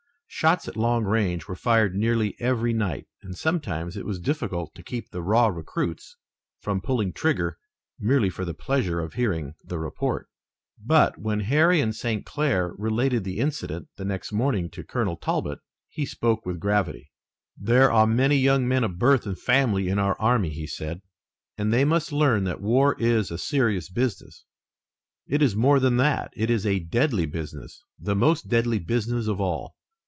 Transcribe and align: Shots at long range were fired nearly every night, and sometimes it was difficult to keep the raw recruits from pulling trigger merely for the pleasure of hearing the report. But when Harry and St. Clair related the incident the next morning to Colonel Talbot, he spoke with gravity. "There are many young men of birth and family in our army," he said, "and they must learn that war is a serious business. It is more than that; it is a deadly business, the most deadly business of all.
Shots 0.33 0.65
at 0.67 0.77
long 0.77 1.03
range 1.03 1.47
were 1.49 1.57
fired 1.57 1.93
nearly 1.93 2.35
every 2.39 2.73
night, 2.73 3.05
and 3.21 3.37
sometimes 3.37 3.97
it 3.97 4.05
was 4.05 4.17
difficult 4.17 4.73
to 4.73 4.81
keep 4.81 5.11
the 5.11 5.21
raw 5.21 5.47
recruits 5.47 6.15
from 6.61 6.79
pulling 6.81 7.11
trigger 7.11 7.57
merely 7.99 8.29
for 8.29 8.45
the 8.45 8.53
pleasure 8.53 9.01
of 9.01 9.13
hearing 9.15 9.53
the 9.65 9.77
report. 9.77 10.29
But 10.83 11.17
when 11.17 11.41
Harry 11.41 11.81
and 11.81 11.93
St. 11.93 12.25
Clair 12.25 12.73
related 12.77 13.23
the 13.25 13.39
incident 13.39 13.89
the 13.97 14.05
next 14.05 14.31
morning 14.31 14.69
to 14.71 14.85
Colonel 14.85 15.17
Talbot, 15.17 15.59
he 15.89 16.05
spoke 16.05 16.45
with 16.45 16.61
gravity. 16.61 17.11
"There 17.57 17.91
are 17.91 18.07
many 18.07 18.37
young 18.37 18.65
men 18.65 18.85
of 18.85 18.97
birth 18.97 19.25
and 19.27 19.37
family 19.37 19.89
in 19.89 19.99
our 19.99 20.19
army," 20.19 20.49
he 20.49 20.65
said, 20.65 21.01
"and 21.57 21.73
they 21.73 21.83
must 21.83 22.13
learn 22.13 22.45
that 22.45 22.61
war 22.61 22.95
is 22.97 23.29
a 23.31 23.37
serious 23.37 23.89
business. 23.89 24.45
It 25.27 25.41
is 25.41 25.55
more 25.57 25.79
than 25.81 25.97
that; 25.97 26.31
it 26.37 26.49
is 26.49 26.65
a 26.65 26.79
deadly 26.79 27.25
business, 27.25 27.83
the 27.99 28.15
most 28.15 28.47
deadly 28.47 28.79
business 28.79 29.27
of 29.27 29.39
all. 29.41 29.75